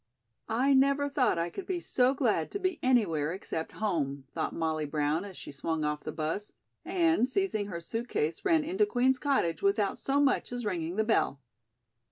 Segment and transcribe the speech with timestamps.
[0.49, 4.87] "I never thought I could be so glad to be anywhere except home," thought Molly
[4.87, 9.19] Brown as she swung off the 'bus, and, seizing her suit case, ran into Queen's
[9.19, 11.39] Cottage without so much as ringing the bell.